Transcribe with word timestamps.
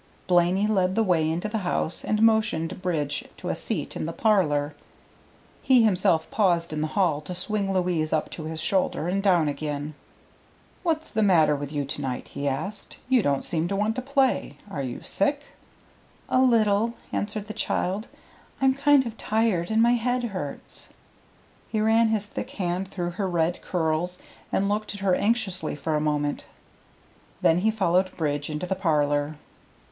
Blaney 0.25 0.65
led 0.65 0.95
the 0.95 1.03
way 1.03 1.29
into 1.29 1.47
the 1.47 1.59
house, 1.59 2.03
and 2.03 2.23
motioned 2.23 2.81
Bridge 2.81 3.25
to 3.37 3.49
a 3.49 3.55
seat 3.55 3.95
in 3.95 4.07
the 4.07 4.11
parlor. 4.11 4.73
He 5.61 5.83
himself 5.83 6.31
paused 6.31 6.73
in 6.73 6.81
the 6.81 6.87
hall 6.97 7.21
to 7.21 7.35
swing 7.35 7.71
Louise 7.71 8.11
up 8.11 8.31
to 8.31 8.45
his 8.45 8.59
shoulder 8.59 9.07
and 9.07 9.21
down 9.21 9.47
again. 9.47 9.93
"What's 10.81 11.11
the 11.13 11.21
matter 11.21 11.55
with 11.55 11.71
you 11.71 11.85
to 11.85 12.01
night?" 12.01 12.29
he 12.29 12.47
asked. 12.47 12.97
"You 13.09 13.21
don't 13.21 13.45
seem 13.45 13.67
to 13.67 13.75
want 13.75 13.95
to 13.95 14.01
play. 14.01 14.57
Are 14.71 14.81
you 14.81 15.03
sick?" 15.03 15.41
"A 16.29 16.41
little," 16.41 16.95
answered 17.13 17.47
the 17.47 17.53
child. 17.53 18.07
"I'm 18.59 18.73
kind 18.73 19.05
of 19.05 19.19
tired, 19.19 19.69
and 19.69 19.83
my 19.83 19.93
head 19.93 20.23
hurts." 20.33 20.89
He 21.67 21.79
ran 21.79 22.07
his 22.07 22.25
thick 22.25 22.49
hand 22.49 22.89
through 22.89 23.11
her 23.11 23.27
red 23.29 23.61
curls, 23.61 24.17
and 24.51 24.67
looked 24.67 24.95
at 24.95 25.01
her 25.01 25.13
anxiously 25.15 25.75
for 25.75 25.93
a 25.95 26.01
moment. 26.01 26.45
Then 27.43 27.59
he 27.59 27.69
followed 27.69 28.11
Bridge 28.17 28.49
into 28.49 28.65
the 28.65 28.73
parlor. 28.73 29.35